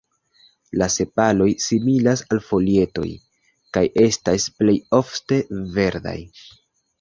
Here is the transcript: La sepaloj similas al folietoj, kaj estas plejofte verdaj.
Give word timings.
La 0.81 0.85
sepaloj 0.93 1.49
similas 1.65 2.23
al 2.35 2.41
folietoj, 2.45 3.05
kaj 3.79 3.85
estas 4.07 4.47
plejofte 4.63 5.41
verdaj. 5.77 6.17